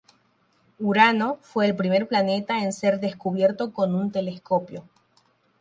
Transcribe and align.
Urano 0.79 1.37
fue 1.43 1.67
el 1.67 1.75
primer 1.75 2.07
planeta 2.07 2.63
en 2.63 2.73
ser 2.73 2.99
descubierto 2.99 3.71
con 3.71 3.93
un 3.93 4.11
telescopio. 4.11 4.83